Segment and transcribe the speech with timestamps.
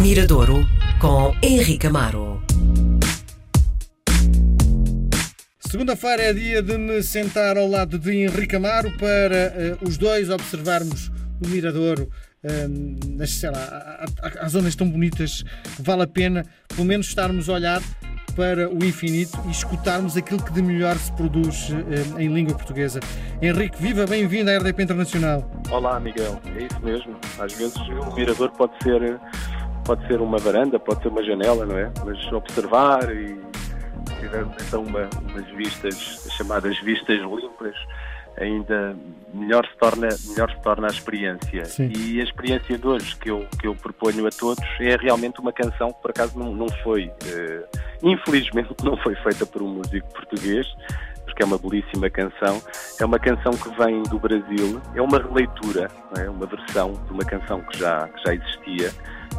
[0.00, 0.66] Miradouro
[0.98, 2.42] com Henrique Amaro.
[5.58, 10.30] Segunda-feira é dia de me sentar ao lado de Henrique Amaro para uh, os dois
[10.30, 11.12] observarmos
[11.44, 12.08] o Miradouro.
[12.42, 15.42] Uh, nas, sei lá, há, há, há zonas tão bonitas
[15.76, 17.82] que vale a pena, pelo menos, estarmos a olhar
[18.30, 23.00] para o infinito e escutarmos aquilo que de melhor se produz uh, em língua portuguesa.
[23.42, 25.50] Henrique, viva, bem-vindo à RDP Internacional.
[25.70, 27.16] Olá, Miguel, é isso mesmo.
[27.38, 29.20] Às vezes o mirador pode ser,
[29.90, 31.90] pode ser uma varanda, pode ser uma janela, não é?
[32.04, 33.36] Mas observar e
[34.20, 37.74] tivermos então uma, umas vistas, chamadas vistas limpas,
[38.38, 38.96] ainda
[39.34, 41.64] melhor se torna, melhor se torna a experiência.
[41.64, 41.90] Sim.
[41.92, 45.52] E a experiência de hoje que eu, que eu proponho a todos é realmente uma
[45.52, 50.06] canção que por acaso não, não foi, uh, infelizmente não foi feita por um músico
[50.14, 50.68] português,
[51.24, 52.62] porque é uma belíssima canção.
[53.00, 57.24] É uma canção que vem do Brasil, é uma releitura, é uma versão de uma
[57.24, 58.92] canção que já, que já existia,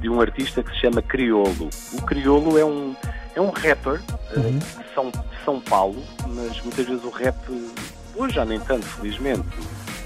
[0.00, 1.70] de um artista que se chama Criolo.
[1.92, 2.94] O Criolo é um,
[3.34, 4.00] é um rapper
[4.34, 4.58] eh, uhum.
[4.58, 7.36] de, São, de São Paulo, mas muitas vezes o rap,
[8.14, 9.46] hoje já nem tanto, felizmente,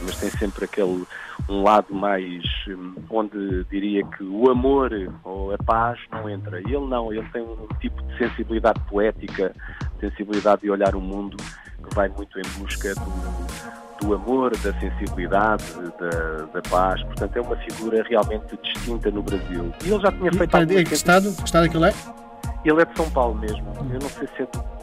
[0.02, 1.06] mas tem sempre aquele
[1.48, 4.92] um lado mais hum, onde diria que o amor
[5.24, 6.58] ou a paz não entra.
[6.58, 9.54] Ele não, ele tem um tipo de sensibilidade poética,
[9.98, 15.64] sensibilidade de olhar o mundo que vai muito em busca do, do amor, da sensibilidade,
[15.98, 17.02] da, da, paz.
[17.04, 19.72] Portanto, é uma figura realmente distinta no Brasil.
[19.84, 20.56] E ele já tinha feito.
[20.72, 21.94] E, que, estado, que estado é que ele é?
[22.64, 23.66] Ele é de São Paulo mesmo.
[23.92, 24.79] Eu não sei se é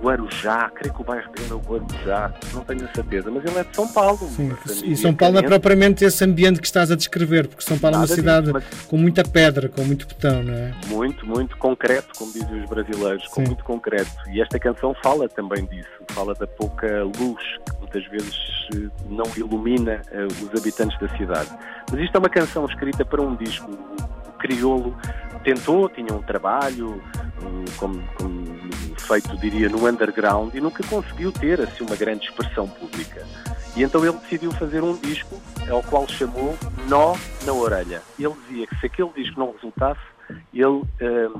[0.00, 3.58] Guarujá, creio que o bairro dele é o Guarujá, não tenho a certeza, mas ele
[3.58, 4.18] é de São Paulo.
[4.18, 4.52] Sim,
[4.84, 7.98] e São Paulo não é propriamente esse ambiente que estás a descrever, porque São Paulo
[7.98, 8.86] Nada é uma cidade disso, mas...
[8.86, 10.72] com muita pedra, com muito betão, não é?
[10.86, 13.48] Muito, muito concreto, como dizem os brasileiros, com Sim.
[13.48, 14.10] muito concreto.
[14.32, 18.36] E esta canção fala também disso, fala da pouca luz que muitas vezes
[18.74, 21.50] eh, não ilumina uh, os habitantes da cidade.
[21.90, 23.70] Mas isto é uma canção escrita para um disco.
[23.70, 24.96] O Criolo
[25.44, 27.02] tentou, tinha um trabalho,
[27.42, 28.39] um, como, como
[29.10, 33.26] feito, diria, no underground e nunca conseguiu ter assim uma grande expressão pública.
[33.76, 36.56] E então ele decidiu fazer um disco ao qual chamou
[36.88, 38.02] Nó na Orelha.
[38.18, 40.00] Ele dizia que se aquele disco não resultasse,
[40.54, 40.86] ele uh,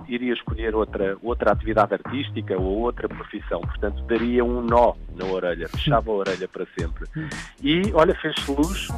[0.09, 3.60] iria escolher outra, outra atividade artística ou outra profissão.
[3.60, 7.06] Portanto, daria um nó na orelha, fechava a orelha para sempre.
[7.62, 8.88] E, olha, fez-se luz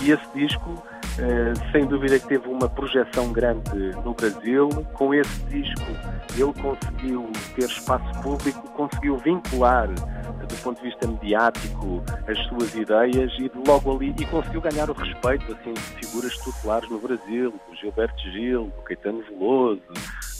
[0.00, 0.82] e esse disco
[1.18, 4.68] eh, sem dúvida que teve uma projeção grande no Brasil.
[4.92, 5.90] Com esse disco,
[6.34, 13.32] ele conseguiu ter espaço público, conseguiu vincular, do ponto de vista mediático, as suas ideias
[13.38, 17.74] e logo ali e conseguiu ganhar o respeito assim, de figuras tutelares no Brasil, o
[17.74, 19.82] Gilberto Gil, o Caetano Veloso,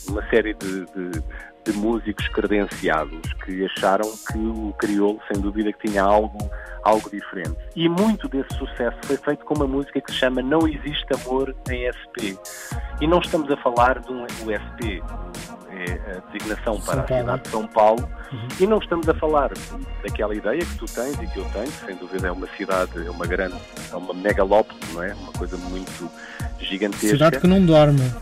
[0.08, 1.22] uma série de, de,
[1.66, 6.38] de músicos credenciados que acharam que o crioulo, sem dúvida, que tinha algo
[6.86, 7.56] algo diferente.
[7.74, 11.54] E muito desse sucesso foi feito com uma música que se chama Não Existe Amor
[11.68, 12.38] em SP.
[13.00, 15.02] E não estamos a falar de um USP,
[15.70, 18.48] é a designação para a cidade de São Paulo, uhum.
[18.60, 19.50] e não estamos a falar
[20.02, 23.04] daquela ideia que tu tens e que eu tenho, que sem dúvida é uma cidade,
[23.04, 23.56] é uma grande,
[23.92, 25.12] é uma megalópole, não é?
[25.14, 26.10] Uma coisa muito
[26.60, 27.08] gigantesca.
[27.08, 28.12] Cidade que não dorme.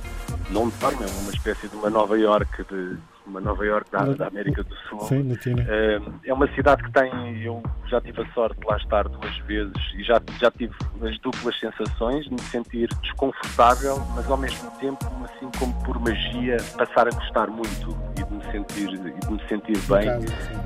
[0.50, 4.28] Não dorme, é uma espécie de uma Nova York de uma Nova York da, da
[4.28, 5.00] América do Sul.
[5.00, 5.32] Sim,
[5.66, 9.36] é, é uma cidade que tem, eu já tive a sorte de lá estar duas
[9.38, 14.70] vezes e já, já tive as duplas sensações de me sentir desconfortável, mas ao mesmo
[14.78, 19.30] tempo, assim como por magia, passar a gostar muito e de me sentir, e de
[19.30, 20.08] me sentir bem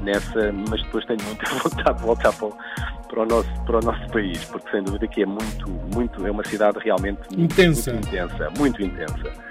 [0.03, 2.57] nessa, mas depois tenho muita vontade de voltar para o,
[3.09, 6.31] para o, nosso, para o nosso país, porque sem dúvida que é muito, muito, é
[6.31, 7.93] uma cidade realmente intensa.
[7.93, 9.48] muito intensa, muito intensa.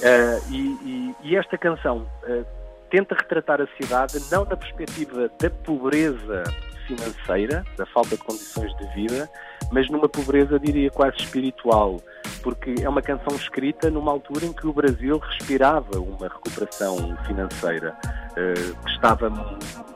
[0.00, 2.44] Uh, e, e, e, esta canção uh,
[2.90, 6.42] tenta retratar a cidade não na perspectiva da pobreza
[6.86, 9.28] financeira, da falta de condições de vida,
[9.70, 12.00] mas numa pobreza, diria, quase espiritual,
[12.42, 17.94] porque é uma canção escrita numa altura em que o Brasil respirava uma recuperação financeira,
[18.32, 19.30] uh, que estava,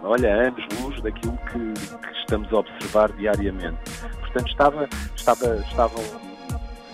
[0.02, 1.72] olha, anos-luz daquilo que,
[2.06, 3.78] que, estamos a observar diariamente.
[4.20, 6.04] Portanto, estava, estava, estavam,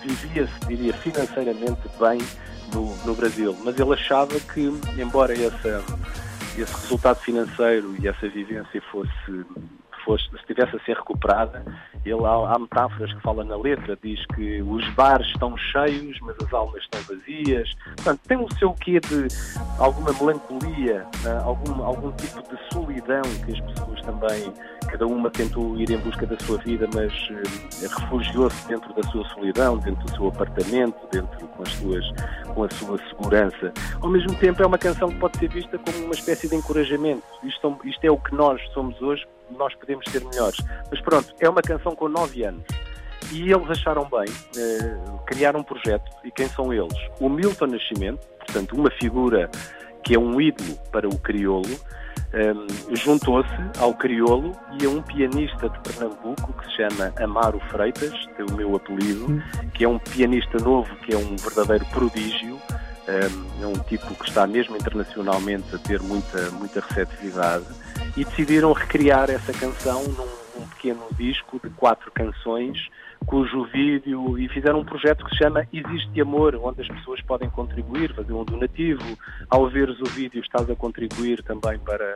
[0.01, 2.19] vivia-se, diria, financeiramente bem
[2.73, 3.55] no, no Brasil.
[3.63, 9.45] Mas ele achava que, embora esse resultado financeiro e essa vivência fosse,
[10.03, 11.63] fosse estivesse a ser recuperada,
[12.05, 16.35] ele há, há, metáforas que fala na letra, diz que os bares estão cheios, mas
[16.43, 17.73] as almas estão vazias.
[17.95, 19.27] Portanto, tem o seu quê de
[19.77, 21.41] alguma melancolia, né?
[21.43, 24.53] algum, algum tipo de solidão que as pessoas também,
[24.91, 29.27] cada uma tentou ir em busca da sua vida, mas eh, refugiou-se dentro da sua
[29.29, 32.05] solidão, dentro do seu apartamento, dentro com as suas,
[32.53, 33.73] com a sua segurança.
[34.01, 37.23] Ao mesmo tempo, é uma canção que pode ser vista como uma espécie de encorajamento.
[37.43, 39.25] Isto, isto é o que nós somos hoje
[39.57, 40.57] nós podemos ser melhores.
[40.89, 42.63] Mas pronto, é uma canção com 9 anos
[43.31, 46.09] e eles acharam bem uh, criar um projeto.
[46.23, 46.95] E quem são eles?
[47.19, 49.49] O Milton Nascimento, portanto, uma figura
[50.03, 51.79] que é um ídolo para o crioulo,
[52.33, 58.13] um, juntou-se ao crioulo e a um pianista de Pernambuco que se chama Amaro Freitas,
[58.37, 59.41] tem o meu apelido,
[59.73, 64.29] que é um pianista novo, que é um verdadeiro prodígio, um, é um tipo que
[64.29, 67.65] está mesmo internacionalmente a ter muita, muita receptividade,
[68.15, 72.77] e decidiram recriar essa canção num um pequeno disco de quatro canções
[73.25, 77.49] cujo vídeo e fizeram um projeto que se chama Existe Amor, onde as pessoas podem
[77.49, 79.03] contribuir, fazer um donativo.
[79.49, 82.13] Ao veres o vídeo estás a contribuir também para,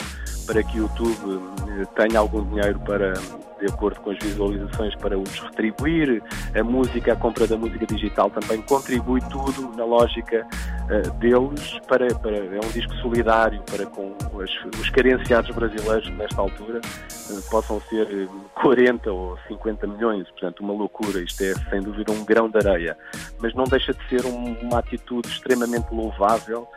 [0.47, 3.13] para que o YouTube eh, tenha algum dinheiro para,
[3.59, 6.21] de acordo com as visualizações, para os retribuir.
[6.57, 11.79] A música, a compra da música digital também contribui tudo na lógica uh, deles.
[11.87, 17.49] Para, para, é um disco solidário para com os, os carenciados brasileiros nesta altura uh,
[17.49, 22.49] possam ser 40 ou 50 milhões, portanto uma loucura, isto é sem dúvida um grão
[22.49, 22.97] de areia,
[23.39, 26.67] mas não deixa de ser um, uma atitude extremamente louvável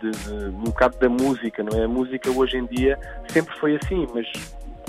[0.00, 1.84] de, de, um bocado da música, não é?
[1.84, 2.98] A música hoje em dia
[3.28, 4.26] sempre foi assim, mas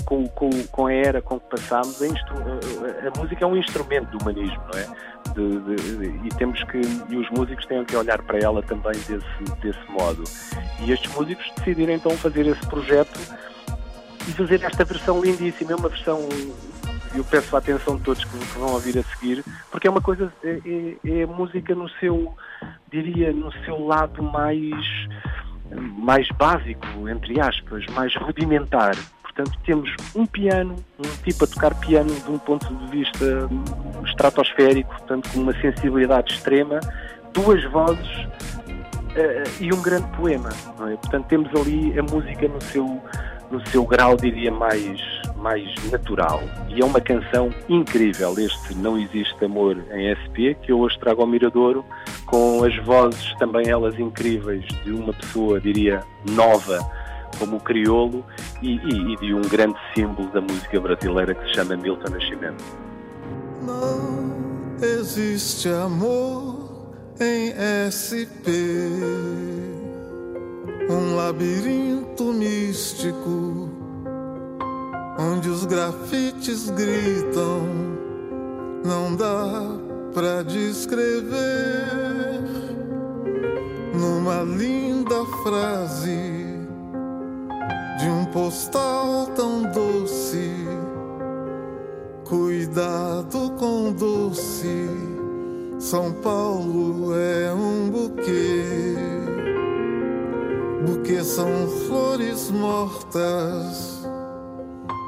[0.04, 4.10] com, com, com a era com que passámos, a, a, a, música é um instrumento
[4.10, 4.86] do humanismo, não é?
[5.34, 9.60] De, de, e temos que, e os músicos têm que olhar para ela também desse,
[9.60, 10.22] desse modo.
[10.80, 13.18] E estes músicos decidiram então fazer esse projeto
[14.28, 16.20] e fazer esta versão lindíssima, é uma versão
[17.16, 20.32] eu peço a atenção de todos que, vão ouvir a seguir, porque é uma coisa,
[20.42, 20.60] é,
[21.04, 22.34] é, é música no seu,
[22.90, 24.84] diria, no seu lado mais,
[25.98, 28.94] mais básico, entre aspas, mais rudimentar.
[29.22, 33.48] Portanto, temos um piano, um tipo a tocar piano de um ponto de vista
[34.06, 36.80] estratosférico, portanto, com uma sensibilidade extrema,
[37.34, 38.26] duas vozes
[39.16, 40.48] uh, e um grande poema.
[40.90, 40.96] É?
[40.96, 43.02] Portanto, temos ali a música no seu,
[43.50, 45.02] no seu grau, diria, mais,
[45.38, 46.42] mais natural.
[46.68, 51.20] E é uma canção incrível, este Não Existe Amor em SP, que eu hoje trago
[51.20, 51.84] ao Miradouro,
[52.26, 56.78] com as vozes também elas incríveis de uma pessoa, diria, nova,
[57.38, 58.24] como o crioulo,
[58.62, 62.64] e, e, e de um grande símbolo da música brasileira que se chama Milton Nascimento.
[63.62, 64.36] Não
[64.82, 67.52] existe amor em
[67.88, 68.50] SP
[70.88, 73.85] um labirinto místico
[75.18, 77.62] onde os grafites gritam,
[78.84, 79.62] não dá
[80.12, 81.86] pra descrever
[83.94, 86.44] numa linda frase
[87.98, 90.52] de um postal tão doce.
[92.24, 94.88] Cuidado com doce,
[95.78, 98.64] São Paulo é um buquê.
[100.84, 103.95] Buquê são flores mortas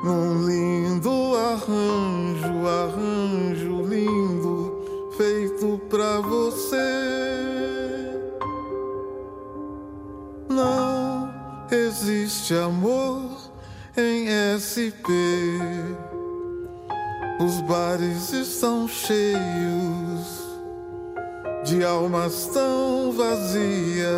[0.08, 6.76] num lindo arranjo, arranjo lindo feito pra você.
[10.49, 11.31] Não
[11.70, 13.20] existe amor
[13.99, 15.12] em SP.
[17.38, 19.38] Os bares estão cheios
[21.66, 24.08] de almas tão vazias.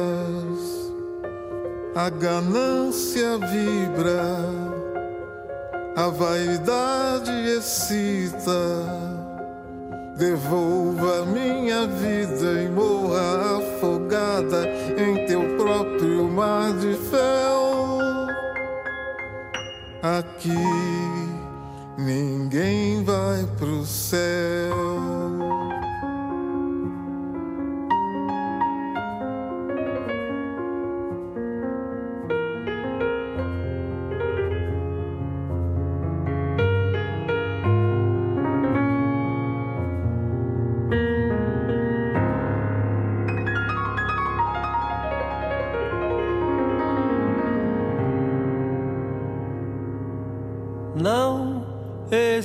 [1.96, 4.59] A ganância vibra
[6.00, 8.60] a vaidade excita.
[10.16, 14.66] Devolva minha vida e morra afogada
[14.96, 17.98] em teu próprio mar de fel.
[20.02, 20.54] Aqui
[21.98, 24.69] ninguém vai pro céu.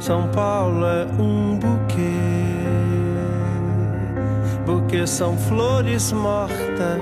[0.00, 2.02] são Paulo é um buquê,
[4.66, 7.00] buquê são flores mortas.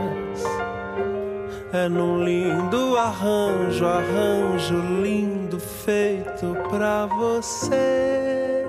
[1.73, 8.67] É num lindo arranjo, arranjo lindo feito pra você.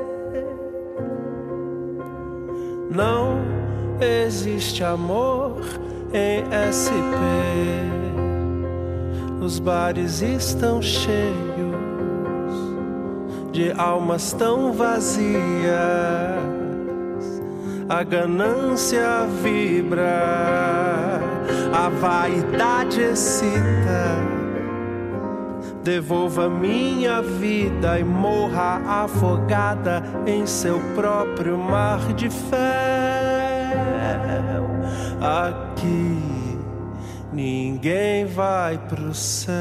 [2.91, 3.39] Não
[3.99, 5.61] existe amor
[6.13, 7.17] em SP.
[9.41, 11.80] Os bares estão cheios
[13.51, 15.21] de almas tão vazias.
[17.89, 21.19] A ganância vibra,
[21.73, 24.31] a vaidade excita
[25.83, 32.61] Devolva minha vida e morra afogada em seu próprio mar de fel.
[35.19, 36.19] Aqui
[37.33, 39.55] ninguém vai pro céu.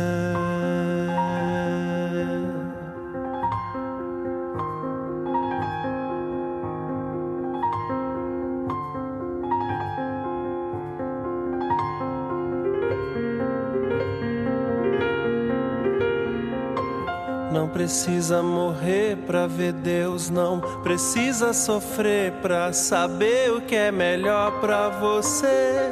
[17.51, 24.61] Não precisa morrer pra ver Deus, não precisa sofrer pra saber o que é melhor
[24.61, 25.91] pra você.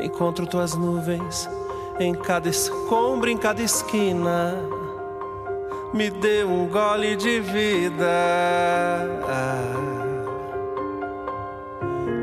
[0.00, 1.48] Encontro tuas nuvens
[2.00, 4.56] em cada escombro, em cada esquina.
[5.92, 8.08] Me dê um gole de vida.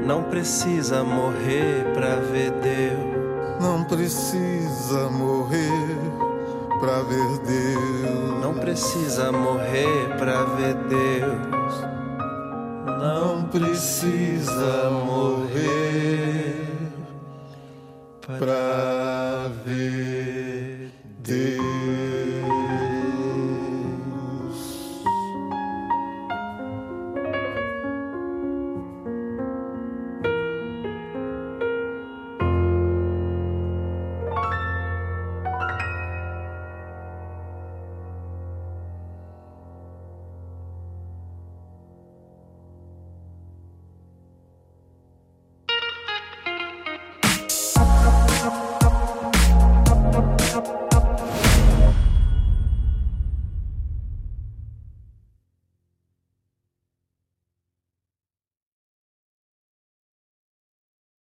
[0.10, 3.62] Não precisa morrer pra ver Deus.
[3.62, 6.00] Não precisa morrer
[6.80, 8.42] pra ver Deus.
[8.42, 11.84] Não precisa morrer pra ver Deus.
[12.88, 15.59] Não precisa morrer